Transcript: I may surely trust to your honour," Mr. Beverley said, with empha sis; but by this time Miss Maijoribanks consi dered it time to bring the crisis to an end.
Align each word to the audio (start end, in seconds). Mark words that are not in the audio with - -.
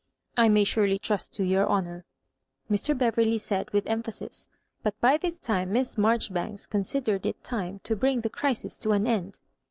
I 0.35 0.49
may 0.49 0.63
surely 0.63 0.97
trust 0.97 1.31
to 1.35 1.43
your 1.43 1.69
honour," 1.69 2.05
Mr. 2.71 2.97
Beverley 2.97 3.37
said, 3.37 3.69
with 3.69 3.85
empha 3.85 4.11
sis; 4.11 4.49
but 4.81 4.99
by 4.99 5.17
this 5.17 5.37
time 5.37 5.73
Miss 5.73 5.93
Maijoribanks 5.93 6.67
consi 6.67 6.99
dered 7.03 7.23
it 7.27 7.43
time 7.43 7.81
to 7.83 7.95
bring 7.95 8.21
the 8.21 8.29
crisis 8.31 8.77
to 8.77 8.93
an 8.93 9.05
end. 9.05 9.39